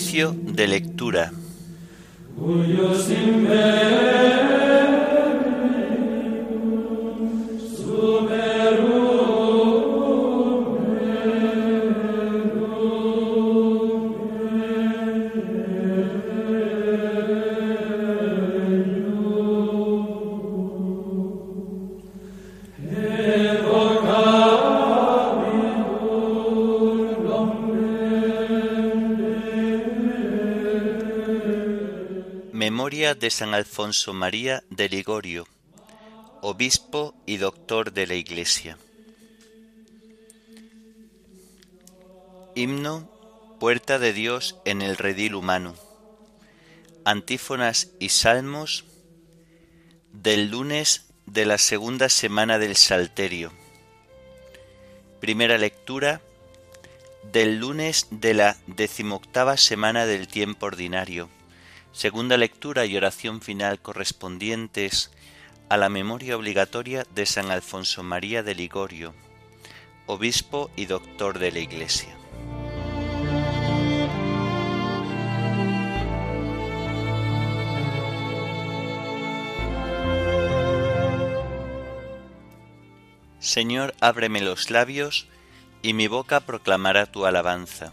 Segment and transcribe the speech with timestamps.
[0.00, 1.30] De lectura.
[33.14, 35.48] De San Alfonso María de Ligorio,
[36.42, 38.78] obispo y doctor de la Iglesia.
[42.54, 43.10] Himno,
[43.58, 45.74] puerta de Dios en el redil humano.
[47.04, 48.84] Antífonas y salmos
[50.12, 53.52] del lunes de la segunda semana del Salterio.
[55.20, 56.20] Primera lectura
[57.32, 61.28] del lunes de la decimoctava semana del tiempo ordinario
[61.92, 65.10] Segunda lectura y oración final correspondientes
[65.68, 69.14] a la memoria obligatoria de San Alfonso María de Ligorio,
[70.06, 72.16] obispo y doctor de la Iglesia.
[83.40, 85.26] Señor, ábreme los labios,
[85.82, 87.92] y mi boca proclamará tu alabanza.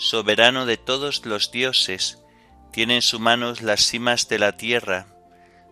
[0.00, 2.22] soberano de todos los dioses,
[2.72, 5.06] tiene en su manos las cimas de la tierra,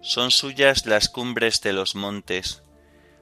[0.03, 2.62] son suyas las cumbres de los montes,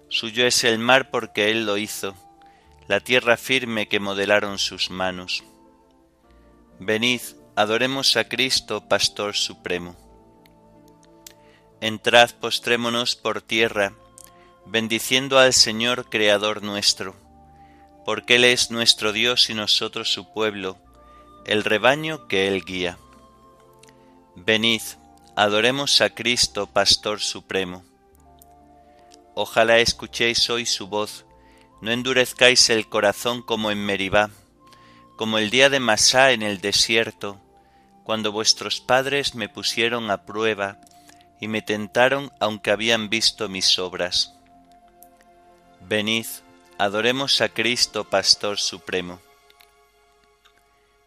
[0.08, 2.16] suyo es el mar porque él lo hizo,
[2.88, 5.44] la tierra firme que modelaron sus manos.
[6.80, 7.20] Venid,
[7.54, 9.94] adoremos a Cristo, Pastor Supremo.
[11.80, 13.92] Entrad, postrémonos por tierra,
[14.66, 17.14] bendiciendo al Señor Creador nuestro,
[18.04, 20.78] porque Él es nuestro Dios y nosotros su pueblo,
[21.46, 22.98] el rebaño que Él guía.
[24.34, 24.82] Venid,
[25.36, 27.84] adoremos a Cristo, Pastor Supremo.
[29.34, 31.24] Ojalá escuchéis hoy su voz,
[31.80, 34.30] no endurezcáis el corazón como en Meribá,
[35.16, 37.40] como el día de Masá en el desierto,
[38.02, 40.80] cuando vuestros padres me pusieron a prueba
[41.40, 44.34] y me tentaron aunque habían visto mis obras.
[45.80, 46.26] Venid,
[46.76, 49.20] adoremos a Cristo, Pastor Supremo.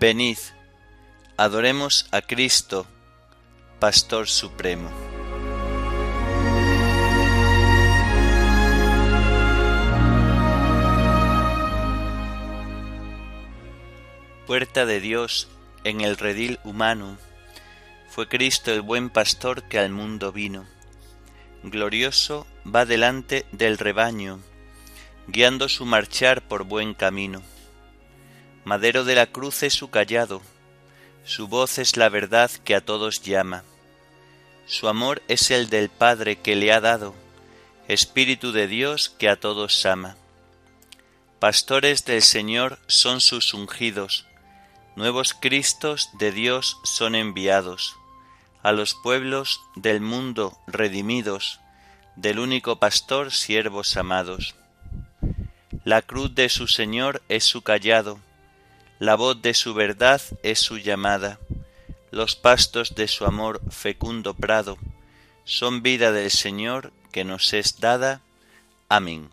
[0.00, 0.38] Venid,
[1.36, 2.86] adoremos a Cristo,
[3.80, 4.88] Pastor Supremo.
[14.46, 15.48] Puerta de Dios
[15.82, 17.18] en el redil humano,
[18.08, 20.64] fue Cristo el buen pastor que al mundo vino.
[21.64, 24.38] Glorioso va delante del rebaño,
[25.26, 27.42] guiando su marchar por buen camino
[28.68, 30.42] Madero de la cruz es su callado,
[31.24, 33.64] su voz es la verdad que a todos llama.
[34.66, 37.14] Su amor es el del Padre que le ha dado,
[37.88, 40.16] Espíritu de Dios que a todos ama.
[41.38, 44.26] Pastores del Señor son sus ungidos,
[44.96, 47.96] nuevos Cristos de Dios son enviados,
[48.62, 51.58] a los pueblos del mundo redimidos,
[52.16, 54.56] del único pastor siervos amados.
[55.84, 58.20] La cruz de su Señor es su callado,
[58.98, 61.38] la voz de su verdad es su llamada,
[62.10, 64.78] los pastos de su amor fecundo prado,
[65.44, 68.20] son vida del Señor que nos es dada.
[68.88, 69.30] Amén.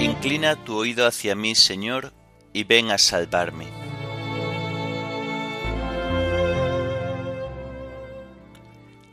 [0.00, 2.12] Inclina tu oído hacia mí, Señor,
[2.52, 3.85] y ven a salvarme.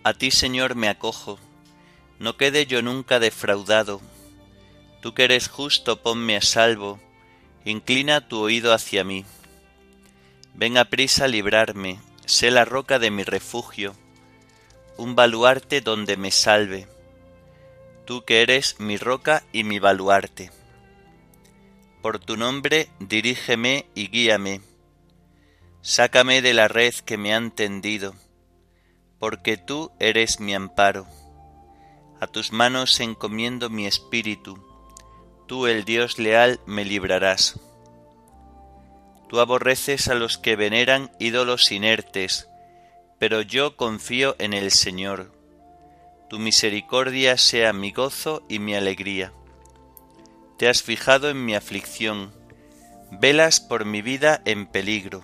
[0.05, 1.39] A ti, Señor, me acojo,
[2.19, 4.01] no quede yo nunca defraudado.
[5.01, 6.99] Tú que eres justo, ponme a salvo,
[7.63, 9.25] inclina tu oído hacia mí.
[10.55, 13.95] Ven a prisa a librarme, sé la roca de mi refugio,
[14.97, 16.87] un baluarte donde me salve.
[18.05, 20.51] Tú que eres mi roca y mi baluarte.
[22.01, 24.59] Por tu nombre dirígeme y guíame.
[25.81, 28.13] Sácame de la red que me han tendido,
[29.23, 31.07] porque tú eres mi amparo.
[32.19, 34.61] A tus manos encomiendo mi espíritu,
[35.47, 37.57] tú el Dios leal me librarás.
[39.29, 42.49] Tú aborreces a los que veneran ídolos inertes,
[43.17, 45.31] pero yo confío en el Señor.
[46.29, 49.31] Tu misericordia sea mi gozo y mi alegría
[50.57, 52.33] te has fijado en mi aflicción,
[53.09, 55.23] velas por mi vida en peligro.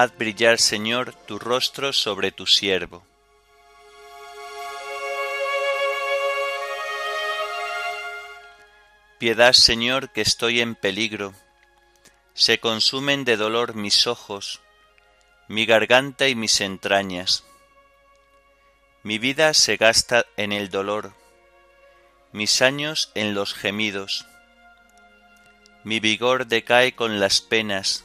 [0.00, 3.04] Haz brillar, Señor, tu rostro sobre tu siervo.
[9.18, 11.34] Piedad, Señor, que estoy en peligro.
[12.32, 14.62] Se consumen de dolor mis ojos,
[15.48, 17.44] mi garganta y mis entrañas
[19.02, 21.14] mi vida se gasta en el dolor,
[22.32, 24.26] mis años en los gemidos.
[25.84, 28.04] Mi vigor decae con las penas,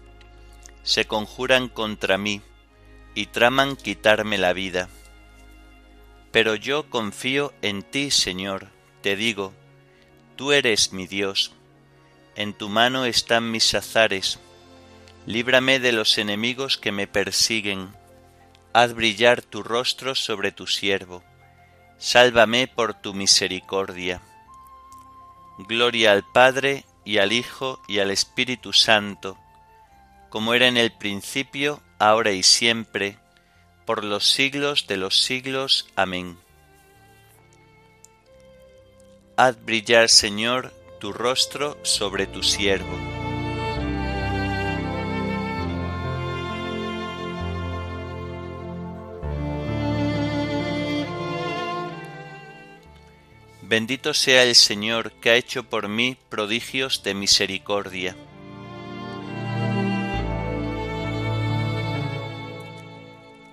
[0.83, 2.41] Se conjuran contra mí
[3.13, 4.89] y traman quitarme la vida.
[6.31, 8.67] Pero yo confío en ti, Señor,
[9.01, 9.53] te digo,
[10.35, 11.51] tú eres mi Dios,
[12.35, 14.39] en tu mano están mis azares,
[15.25, 17.89] líbrame de los enemigos que me persiguen,
[18.73, 21.21] haz brillar tu rostro sobre tu siervo
[22.01, 24.23] sálvame por tu misericordia.
[25.59, 29.37] Gloria al Padre y al Hijo y al Espíritu Santo,
[30.31, 33.19] como era en el principio, ahora y siempre,
[33.85, 35.87] por los siglos de los siglos.
[35.95, 36.39] Amén.
[39.35, 42.97] Haz brillar, Señor, tu rostro sobre tu siervo
[53.71, 58.17] Bendito sea el Señor que ha hecho por mí prodigios de misericordia.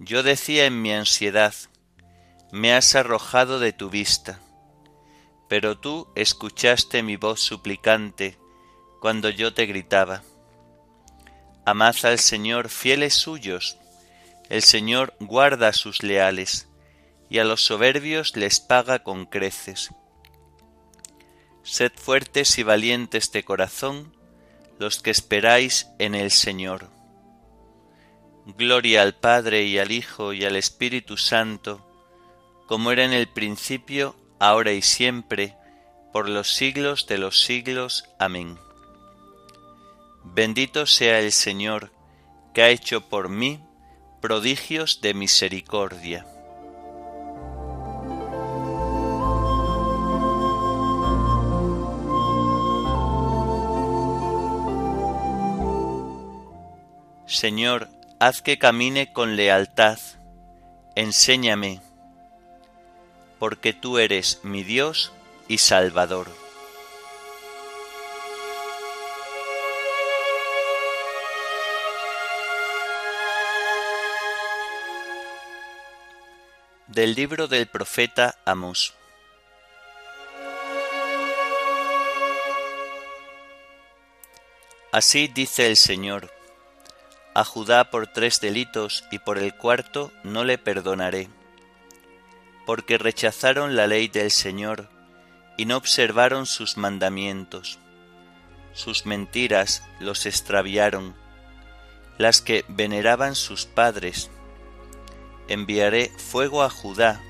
[0.00, 1.54] Yo decía en mi ansiedad,
[2.52, 4.40] me has arrojado de tu vista,
[5.48, 8.38] pero tú escuchaste mi voz suplicante
[9.00, 10.22] cuando yo te gritaba.
[11.64, 13.76] Amad al Señor fieles suyos,
[14.48, 16.68] el Señor guarda a sus leales
[17.28, 19.90] y a los soberbios les paga con creces.
[21.64, 24.16] Sed fuertes y valientes de corazón
[24.78, 26.97] los que esperáis en el Señor.
[28.56, 31.84] Gloria al Padre y al Hijo y al Espíritu Santo,
[32.66, 35.54] como era en el principio, ahora y siempre,
[36.14, 38.08] por los siglos de los siglos.
[38.18, 38.58] Amén.
[40.24, 41.92] Bendito sea el Señor,
[42.54, 43.60] que ha hecho por mí
[44.22, 46.26] prodigios de misericordia.
[57.26, 59.98] Señor, haz que camine con lealtad,
[60.96, 61.80] enséñame,
[63.38, 65.12] porque tú eres mi Dios
[65.46, 66.28] y Salvador.
[76.88, 78.94] Del libro del profeta Amos.
[84.90, 86.37] Así dice el Señor
[87.34, 91.28] a Judá por tres delitos y por el cuarto no le perdonaré,
[92.66, 94.88] porque rechazaron la ley del Señor
[95.56, 97.78] y no observaron sus mandamientos.
[98.72, 101.14] Sus mentiras los extraviaron,
[102.16, 104.30] las que veneraban sus padres.
[105.48, 107.20] Enviaré fuego a Judá,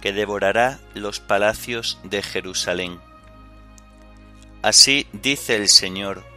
[0.00, 3.00] que devorará los palacios de Jerusalén.
[4.62, 6.31] Así dice el Señor,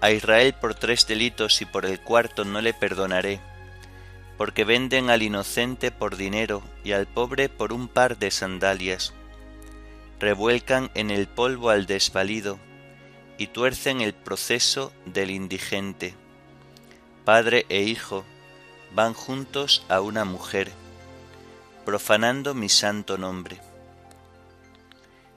[0.00, 3.40] a Israel por tres delitos y por el cuarto no le perdonaré,
[4.36, 9.12] porque venden al inocente por dinero y al pobre por un par de sandalias.
[10.20, 12.58] Revuelcan en el polvo al desvalido
[13.38, 16.14] y tuercen el proceso del indigente.
[17.24, 18.24] Padre e hijo
[18.94, 20.70] van juntos a una mujer,
[21.84, 23.60] profanando mi santo nombre.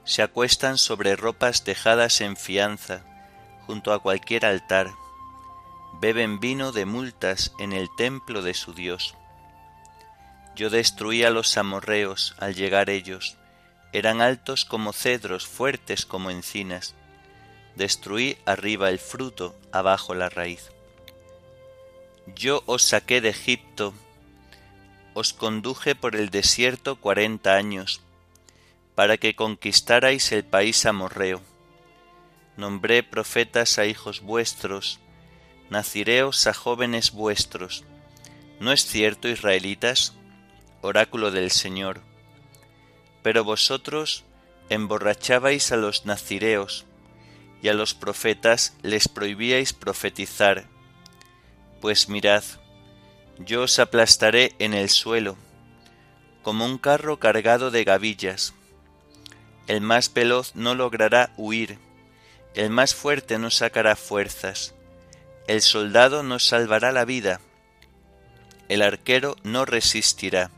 [0.04, 3.04] Se acuestan sobre ropas dejadas en fianza,
[3.66, 4.92] junto a cualquier altar,
[6.00, 9.14] beben vino de multas en el templo de su Dios.
[10.56, 13.36] Yo destruí a los amorreos al llegar ellos,
[13.92, 16.94] eran altos como cedros, fuertes como encinas.
[17.76, 20.70] Destruí arriba el fruto, abajo la raíz.
[22.34, 23.94] Yo os saqué de Egipto,
[25.14, 28.00] os conduje por el desierto cuarenta años,
[28.94, 31.42] para que conquistarais el país amorreo
[32.56, 35.00] nombré profetas a hijos vuestros,
[35.70, 37.84] nacireos a jóvenes vuestros.
[38.60, 40.14] ¿No es cierto, israelitas?
[40.80, 42.00] Oráculo del Señor.
[43.22, 44.24] Pero vosotros
[44.68, 46.86] emborrachabais a los nacireos,
[47.62, 50.64] y a los profetas les prohibíais profetizar.
[51.80, 52.42] Pues mirad,
[53.38, 55.36] yo os aplastaré en el suelo,
[56.42, 58.52] como un carro cargado de gavillas.
[59.68, 61.78] El más veloz no logrará huir,
[62.54, 64.74] el más fuerte no sacará fuerzas,
[65.46, 67.40] el soldado no salvará la vida,
[68.68, 70.50] el arquero no resistirá,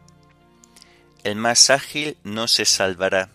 [1.22, 3.30] el más ágil no se salvará,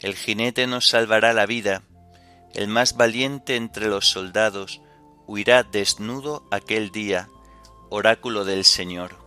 [0.00, 1.82] el jinete no salvará la vida,
[2.54, 4.80] el más valiente entre los soldados
[5.26, 7.28] huirá desnudo aquel día,
[7.90, 9.21] oráculo del Señor.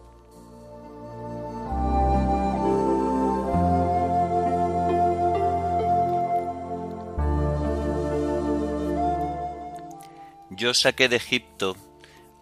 [10.58, 11.76] Yo saqué de Egipto,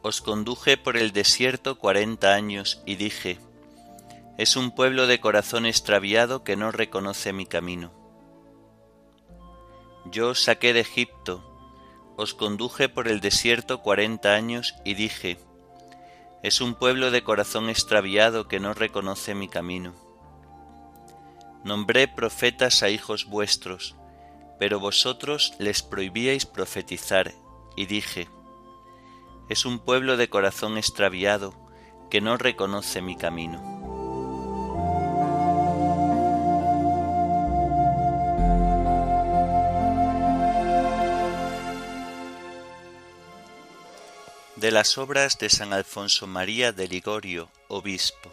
[0.03, 3.39] os conduje por el desierto cuarenta años, y dije,
[4.37, 7.91] es un pueblo de corazón extraviado que no reconoce mi camino.
[10.05, 11.43] Yo saqué de Egipto,
[12.15, 15.39] os conduje por el desierto cuarenta años, y dije,
[16.43, 19.95] es un pueblo de corazón extraviado que no reconoce mi camino.
[21.63, 23.95] Nombré profetas a hijos vuestros,
[24.59, 27.33] pero vosotros les prohibíais profetizar
[27.75, 28.27] y dije,
[29.49, 31.53] es un pueblo de corazón extraviado
[32.09, 33.73] que no reconoce mi camino.
[44.55, 48.31] De las obras de San Alfonso María de Ligorio, obispo.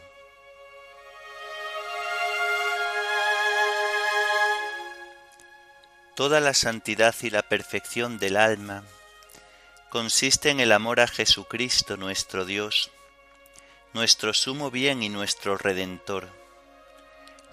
[6.14, 8.84] Toda la santidad y la perfección del alma
[9.90, 12.92] consiste en el amor a Jesucristo nuestro Dios,
[13.92, 16.28] nuestro sumo bien y nuestro Redentor.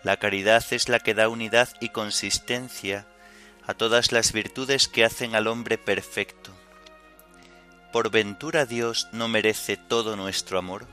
[0.04, 3.08] La caridad es la que da unidad y consistencia
[3.66, 6.52] a todas las virtudes que hacen al hombre perfecto.
[7.92, 10.86] ¿Por ventura Dios no merece todo nuestro amor?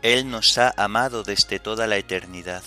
[0.00, 2.62] Él nos ha amado desde toda la eternidad.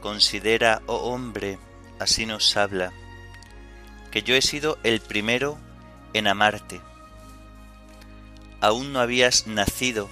[0.00, 1.58] Considera, oh hombre,
[1.98, 2.92] así nos habla,
[4.10, 5.58] que yo he sido el primero
[6.14, 6.80] en amarte.
[8.60, 10.08] Aún no habías nacido,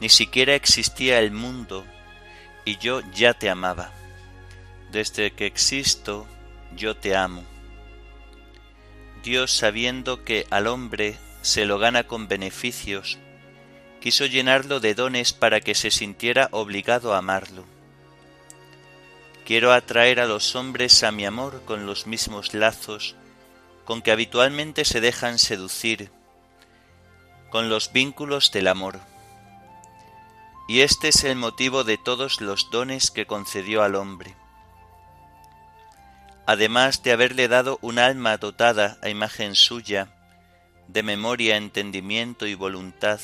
[0.00, 1.84] ni siquiera existía el mundo,
[2.64, 3.92] y yo ya te amaba.
[4.90, 6.26] Desde que existo,
[6.76, 7.44] yo te amo.
[9.22, 13.18] Dios, sabiendo que al hombre se lo gana con beneficios,
[14.00, 17.64] quiso llenarlo de dones para que se sintiera obligado a amarlo.
[19.44, 23.14] Quiero atraer a los hombres a mi amor con los mismos lazos
[23.84, 26.10] con que habitualmente se dejan seducir,
[27.50, 29.00] con los vínculos del amor.
[30.68, 34.34] Y este es el motivo de todos los dones que concedió al hombre.
[36.46, 40.14] Además de haberle dado un alma dotada a imagen suya,
[40.88, 43.20] de memoria, entendimiento y voluntad,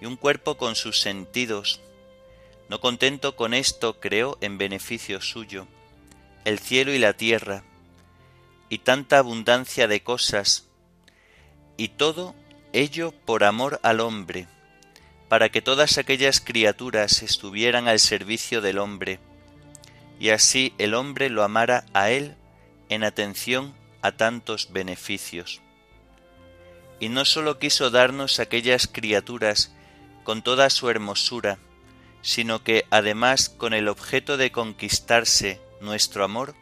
[0.00, 1.80] y un cuerpo con sus sentidos,
[2.68, 5.66] no contento con esto, creó en beneficio suyo
[6.44, 7.62] el cielo y la tierra,
[8.70, 10.68] y tanta abundancia de cosas,
[11.76, 12.34] y todo
[12.72, 14.46] ello por amor al hombre,
[15.28, 19.18] para que todas aquellas criaturas estuvieran al servicio del hombre,
[20.18, 22.36] y así el hombre lo amara a él
[22.88, 25.60] en atención a tantos beneficios.
[27.00, 29.74] Y no sólo quiso darnos aquellas criaturas
[30.22, 31.58] con toda su hermosura,
[32.22, 36.54] sino que además con el objeto de conquistarse nuestro amor,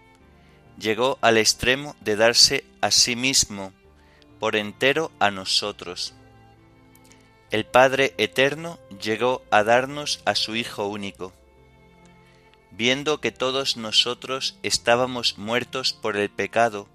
[0.78, 3.72] llegó al extremo de darse a sí mismo
[4.38, 6.14] por entero a nosotros.
[7.50, 11.32] El Padre Eterno llegó a darnos a su Hijo único.
[12.70, 16.88] Viendo que todos nosotros estábamos muertos por el pecado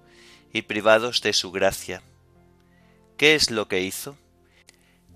[0.52, 2.02] y privados de su gracia.
[3.18, 4.16] ¿Qué es lo que hizo?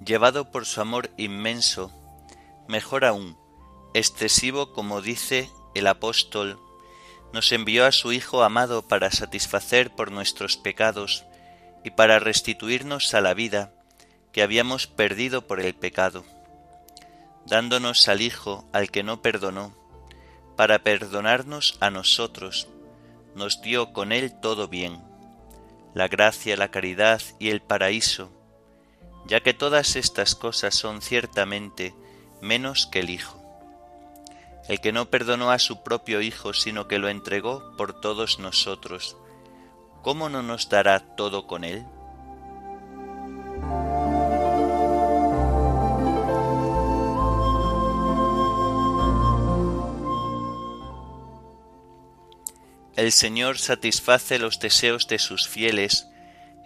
[0.04, 1.92] Llevado por su amor inmenso,
[2.68, 3.37] mejor aún,
[3.94, 6.60] excesivo como dice el apóstol,
[7.32, 11.25] nos envió a su Hijo amado para satisfacer por nuestros pecados
[11.85, 13.73] y para restituirnos a la vida
[14.32, 16.25] que habíamos perdido por el pecado,
[17.47, 19.75] dándonos al Hijo al que no perdonó,
[20.56, 22.68] para perdonarnos a nosotros,
[23.35, 25.02] nos dio con él todo bien,
[25.94, 28.30] la gracia, la caridad y el paraíso,
[29.26, 31.94] ya que todas estas cosas son ciertamente
[32.40, 33.38] menos que el Hijo,
[34.68, 39.16] el que no perdonó a su propio Hijo, sino que lo entregó por todos nosotros,
[40.02, 41.85] ¿cómo no nos dará todo con él?
[52.94, 56.09] El Señor satisface los deseos de sus fieles,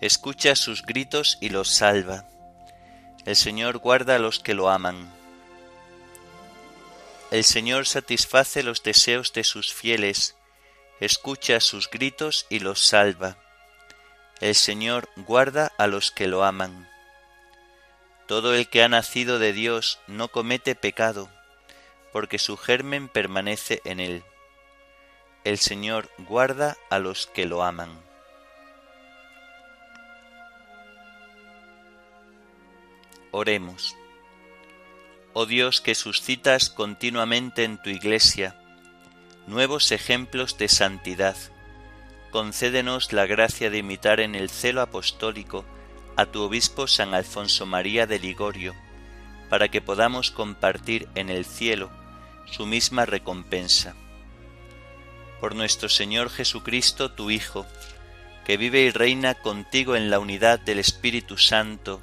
[0.01, 2.27] escucha sus gritos y los salva.
[3.27, 5.22] El Señor guarda a los que lo aman.
[7.33, 10.37] El Señor satisface los deseos de sus fieles,
[11.01, 13.39] escucha sus gritos y los salva.
[14.43, 16.91] El Señor guarda a los que lo aman.
[18.29, 21.31] Todo el que ha nacido de Dios no comete pecado,
[22.13, 24.25] porque su germen permanece en él.
[25.43, 27.99] El Señor guarda a los que lo aman.
[33.31, 33.97] Oremos.
[35.35, 38.55] Oh Dios que suscitas continuamente en tu iglesia
[39.47, 41.37] nuevos ejemplos de santidad,
[42.31, 45.65] concédenos la gracia de imitar en el celo apostólico
[46.17, 48.75] a tu obispo San Alfonso María de Ligorio,
[49.49, 51.91] para que podamos compartir en el cielo
[52.45, 53.95] su misma recompensa.
[55.41, 57.67] Por nuestro Señor Jesucristo, tu Hijo,
[58.45, 62.03] que vive y reina contigo en la unidad del Espíritu Santo,